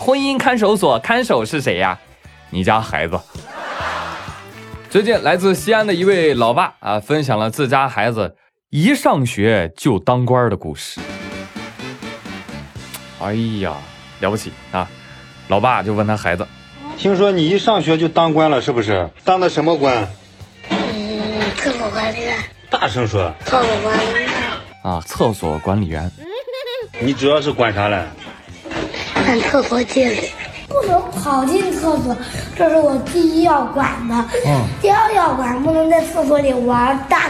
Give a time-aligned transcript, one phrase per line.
[0.00, 1.98] 婚姻看守所看守是谁呀？
[2.48, 3.20] 你家孩子。
[4.88, 8.34] 最近来自西安的一位老爸啊，分享了自家孩子
[8.70, 11.02] 一上学就当官的故事。
[13.20, 13.74] 哎呀，
[14.20, 14.88] 了不起啊！
[15.48, 16.48] 老爸就问他孩子
[16.96, 19.06] ：“听说你一上学就当官了，是不是？
[19.22, 20.08] 当的什么官？
[20.70, 22.38] 嗯，厕所管理员。
[22.70, 23.30] 大声说。
[23.44, 24.30] 厕所管理员。
[24.82, 26.10] 啊，厕所管理员。
[27.02, 28.02] 你主要是管啥嘞？
[29.30, 30.28] 管厕所纪律。
[30.66, 32.16] 不能跑进厕所，
[32.56, 34.14] 这是我第一要管的。
[34.46, 34.64] 嗯。
[34.80, 37.28] 第二要管，不能在厕所里玩打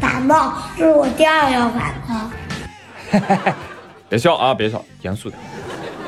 [0.00, 3.54] 打闹，这是我第二要管的。
[4.08, 5.40] 别笑啊，别笑，严肃点，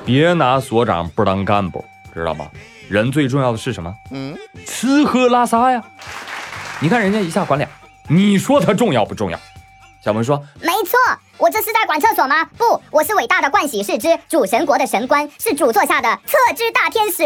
[0.05, 2.47] 别拿所长不当干部，知道吗？
[2.89, 3.93] 人最重要的是什么？
[4.11, 5.83] 嗯，吃喝拉撒呀。
[6.81, 7.69] 你看人家一下管俩，
[8.09, 9.39] 你说他重要不重要？
[10.01, 10.99] 小文说：“没错，
[11.45, 12.43] 我这是在管厕所吗？
[12.57, 17.19] 不，我是伟大的盥洗室之主神国的神官，是主座下的厕之大天使。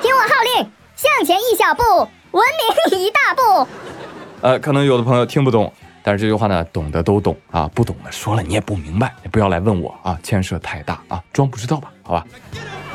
[0.00, 1.82] 听我号令，向前一小步，
[2.30, 2.42] 文
[2.88, 3.68] 明一大步。”
[4.40, 5.70] 呃，可能有的朋友听不懂，
[6.02, 11.92] 但是这句话呢，懂的都懂啊，不懂的说了你也不明白，你不要来问我啊，牵涉太大啊，装不知道吧？
[12.02, 12.24] 好吧。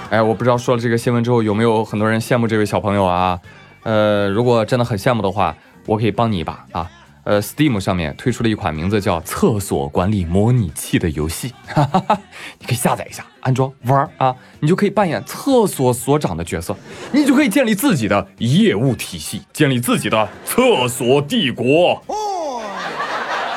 [0.10, 3.40] 哎，我不知道说了这个新闻之后，有没有很多人羡慕这位小朋友啊？
[3.84, 6.90] 呃，如果真的很羡慕的话，我可以帮你一把啊。
[7.28, 12.18] 呃，Steam 上面推出了一款名字叫《厕所管理模拟器》的游戏，哈哈哈，
[12.58, 16.74] 你可以下载一下，安装玩啊，你就可以扮演厕所所长的角色，
[17.12, 22.02] 你就可以建立自己的业务体系，建立自己的厕所帝国。
[22.08, 22.62] 哦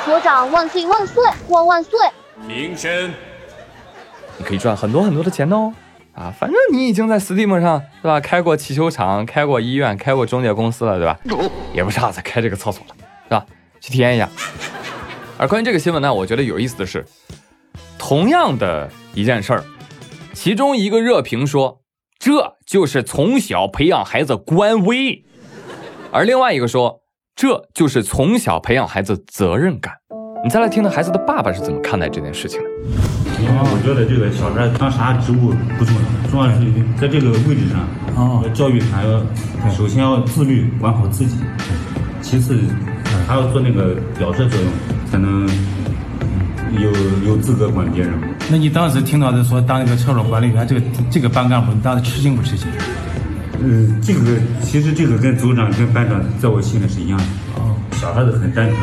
[0.03, 1.91] 所长万岁万岁万万岁！
[2.45, 3.13] 名声，
[4.37, 5.71] 你可以赚很多很多的钱哦。
[6.11, 8.19] 啊，反正你已经在 Steam 上对吧？
[8.19, 11.17] 开过汽修厂，开过医院，开过中介公司了，对吧？
[11.73, 13.45] 也不差再开这个厕所了，是吧？
[13.81, 14.29] 去体验一下。
[15.37, 17.03] 而关于这个新闻呢，我觉得有意思的是，
[17.97, 19.63] 同样的一件事儿，
[20.33, 21.81] 其中一个热评说
[22.19, 25.25] 这就是从小培养孩子官威，
[26.11, 27.01] 而另外一个说
[27.35, 29.95] 这就是从小培养孩子责任感。
[30.43, 32.69] 你再来听听孩子的爸爸是怎么看待这件事情的。
[33.41, 37.79] 因为我觉得这个小孩当啥职务不重要，重要是在这个位置上
[38.15, 41.35] 啊，教育他要首先要自律，管好自己，
[42.21, 42.59] 其次。
[43.27, 44.71] 还要做那个表率作用，
[45.09, 45.47] 才能
[46.79, 46.91] 有
[47.25, 48.13] 有资格管别人。
[48.49, 52.67] 那你当时听到的说当那个厕所管理员，这个这个班干部，你当时吃惊不吃惊？
[53.63, 54.19] 嗯，这个
[54.61, 57.25] 其实这个跟组长跟班长在我心里是一样的。
[57.55, 58.77] 哦，小孩子很单纯，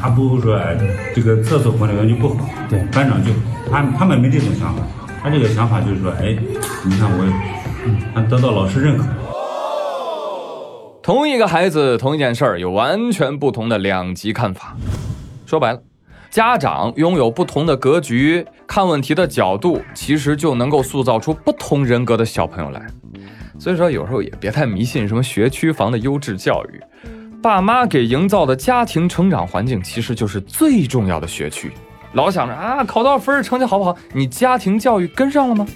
[0.00, 0.76] 他不会说哎，
[1.14, 2.48] 这个厕所管理员就不好。
[2.68, 3.30] 对，班长就
[3.70, 4.82] 他他们没这种想法，
[5.22, 6.36] 他这个想法就是说，哎，
[6.84, 7.24] 你看我，
[8.14, 9.04] 他得到老师认可。
[11.10, 14.76] 同一个孩子，同一件事儿，有完全不同的两极看法。
[15.44, 15.82] 说白了，
[16.30, 22.86] 家长拥有不同的格局，看问题的角度，其实就能够塑造出不同人格的小朋友来。
[23.58, 26.80] 所以说，有时候也别太迷信什么学区房的优质教育，
[27.42, 31.72] 爸妈给营造的家庭成长环境，其实就是最重要的学区。
[32.12, 35.66] 老想着啊，考多少分，成绩好不好，你家庭教育跟上了吗？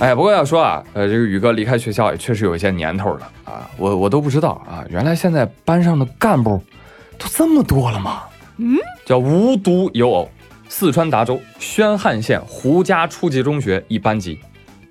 [0.00, 6.62] 哎，不过要说啊，呃，这个宇哥离开学校也确实有一些年头了啊，我我都不知道啊，原来现在班上的干部
[7.18, 8.22] 都这么多了吗？
[8.58, 10.30] 嗯，叫无独有偶，
[10.68, 14.38] 四川达州宣汉县胡家初级中学一班级，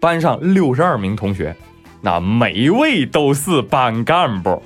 [0.02, 1.56] 班上六十二名同学，
[2.02, 4.62] 那每一位都是班干部。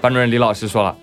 [0.00, 0.96] 班主任李老师说了，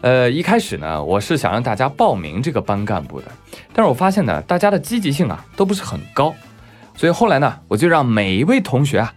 [0.00, 3.26] 呃，一开始呢，我是想让大家报名这个班干部的，
[3.74, 6.34] 但是我发现呢，大家的积极性啊都不是很高。
[6.96, 9.12] 所以后来呢，我就让每一位同学啊，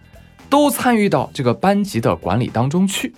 [0.48, 3.14] 都参与到这个班级的管理当中去，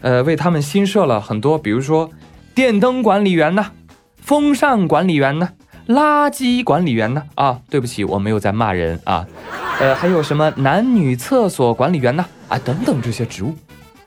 [0.00, 2.10] 呃，为他们新设了很多，比如说
[2.54, 3.72] 电灯管理员呢，
[4.16, 5.50] 风扇管理员呢，
[5.86, 9.26] 垃圾管理员呢，啊，对不起，我没有在骂人啊，
[9.78, 13.54] 呃，还有什么男女厕所管理员呢，啊，等等这些职务，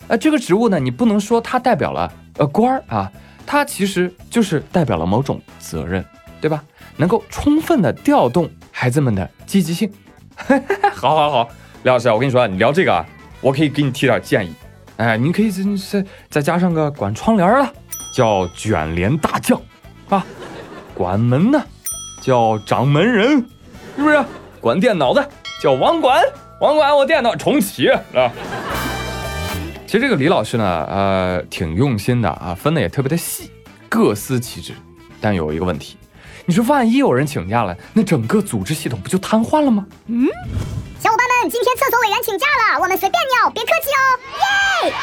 [0.08, 3.12] 呃，这个职务呢，你不能说它代表了呃官儿啊，
[3.46, 6.04] 它其实就是代表了某种责任，
[6.44, 6.62] 对吧？
[6.98, 8.50] 能够充分的调动。
[8.70, 9.90] 孩子们的积极性，
[10.94, 11.50] 好 好好，
[11.84, 13.06] 李老师，我跟你说，你聊这个啊，
[13.40, 14.54] 我可以给你提点建议。
[14.98, 17.74] 哎，你可以再再再加上个管窗帘的，
[18.14, 19.58] 叫卷帘大将，
[20.10, 20.26] 啊，
[20.94, 21.64] 管门呢
[22.22, 23.38] 叫掌门人，
[23.96, 24.22] 是不是？
[24.60, 25.30] 管电脑的
[25.62, 26.22] 叫网管，
[26.60, 28.02] 网管我电脑重启啊。
[29.88, 33.50] 其实这个李老师呢，呃，挺用心的啊，分的也特别的细，
[33.88, 34.74] 各司其职。
[35.22, 35.96] 但有一个问题。
[36.46, 39.86] 你说万一有人请假了，那整个组织系统不就瘫痪了吗？
[40.08, 40.28] 嗯，
[41.00, 44.04] 小伙伴们，今天厕所委员请假了，我们随便尿，别客气哦。
[44.84, 44.94] 耶！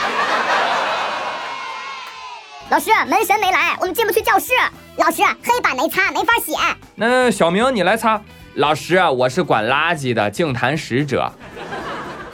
[2.68, 4.52] 老师，门神没来，我们进不去教室。
[4.96, 6.52] 老师，黑板没擦，没法写。
[6.94, 8.20] 那小明你来擦，
[8.54, 11.32] 老师啊，我是管垃圾的净坛使者。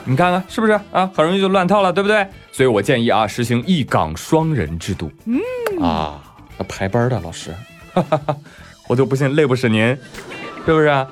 [0.05, 1.09] 你看看是不是啊？
[1.15, 2.27] 很容易就乱套了，对不对？
[2.51, 5.11] 所以我建议啊，实行一岗双人制度。
[5.27, 5.41] 嗯
[5.81, 6.21] 啊，
[6.59, 7.55] 要排班的老师，
[7.95, 8.37] 哈哈哈，
[8.87, 9.87] 我就不信累不死您，
[10.65, 11.07] 是不是？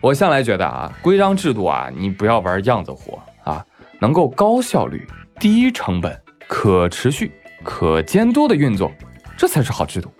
[0.00, 3.64] 我向来觉得啊，规章制度啊，你不要玩样子活啊，
[4.00, 5.06] 能够高效率、
[5.38, 7.32] 低成本、可持续、
[7.62, 8.90] 可监督的运作，
[9.36, 10.12] 这才是好制度。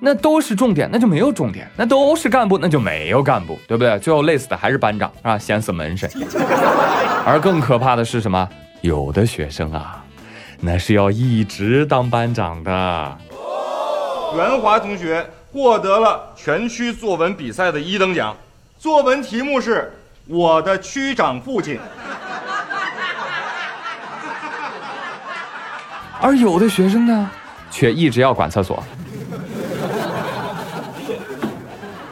[0.00, 3.98] 那都是重点，那就没有重点；那都是干部，那就没有干部，对不对？
[3.98, 6.08] 最后累死的还是班长啊，闲死门神。
[7.26, 8.48] 而更可怕的是什么？
[8.80, 10.04] 有的学生啊，
[10.60, 13.18] 那是要一直当班长的。
[14.36, 18.36] 袁华同学获得了全区作文比赛的一等奖，
[18.78, 19.90] 作文题目是
[20.34, 21.76] 《我的区长父亲》。
[26.20, 27.30] 而有的学生呢，
[27.70, 28.82] 却一直要管厕所。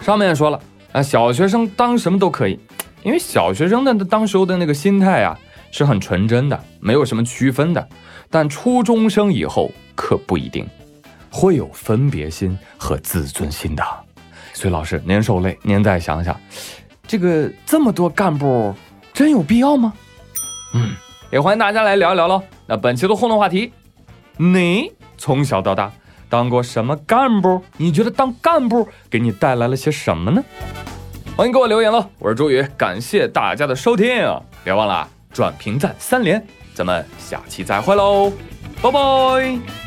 [0.00, 0.58] 上面说了
[0.92, 2.58] 啊，小学生当什么都可以，
[3.02, 5.36] 因为小学生的当时候的那个心态啊
[5.70, 7.88] 是很纯真的，没有什么区分的。
[8.30, 10.66] 但初中生以后可不一定，
[11.36, 13.84] 会有分别心和自尊心的。
[14.54, 16.34] 所以老师您受累，您再想想，
[17.06, 18.74] 这个这么多干部
[19.12, 19.92] 真有必要吗？
[20.72, 20.96] 嗯，
[21.30, 22.42] 也欢迎大家来聊一聊喽。
[22.66, 23.70] 那本期的互动话题，
[24.38, 25.92] 你从小到大。
[26.28, 27.62] 当过什么干部？
[27.76, 30.42] 你觉得当干部给你带来了些什么呢？
[31.36, 32.04] 欢迎给我留言喽！
[32.18, 34.06] 我是朱宇，感谢大家的收听，
[34.64, 36.44] 别忘了转评赞三连，
[36.74, 38.32] 咱们下期再会喽，
[38.82, 39.85] 拜拜。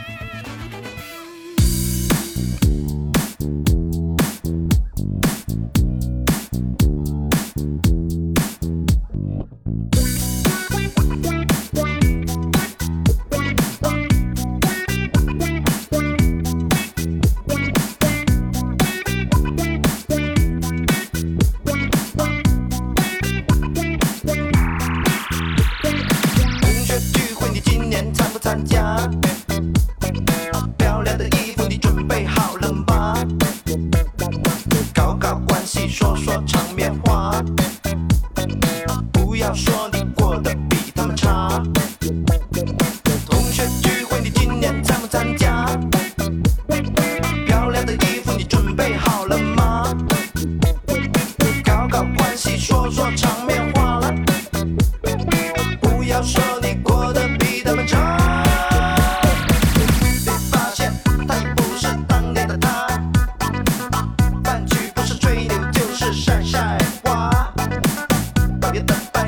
[68.72, 69.19] 现。